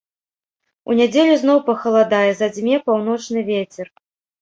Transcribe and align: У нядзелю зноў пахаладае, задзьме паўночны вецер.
У 0.91 0.95
нядзелю 1.01 1.35
зноў 1.43 1.63
пахаладае, 1.69 2.25
задзьме 2.43 2.83
паўночны 2.91 3.49
вецер. 3.55 3.97